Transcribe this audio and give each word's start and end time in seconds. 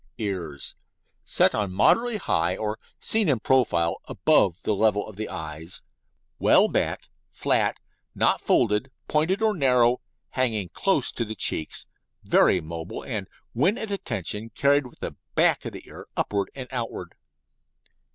EARS 0.19 0.73
Set 1.25 1.53
on 1.53 1.71
moderately 1.71 2.17
high, 2.17 2.57
or, 2.57 2.79
seen 2.99 3.29
in 3.29 3.39
profile, 3.39 3.97
above 4.05 4.63
the 4.63 4.73
level 4.73 5.07
of 5.07 5.15
the 5.15 5.29
eyes, 5.29 5.83
well 6.39 6.67
back, 6.67 7.07
flat, 7.29 7.77
not 8.15 8.41
folded, 8.41 8.89
pointed, 9.07 9.43
or 9.43 9.55
narrow, 9.55 10.01
hanging 10.29 10.69
close 10.69 11.11
to 11.11 11.23
the 11.23 11.35
cheeks, 11.35 11.85
very 12.23 12.59
mobile, 12.59 13.03
and 13.03 13.27
when 13.53 13.77
at 13.77 13.91
attention 13.91 14.49
carried 14.49 14.87
with 14.87 15.01
the 15.01 15.15
back 15.35 15.65
of 15.65 15.73
the 15.73 15.87
ear 15.87 16.07
upward 16.17 16.49
and 16.55 16.67
outward. 16.71 17.13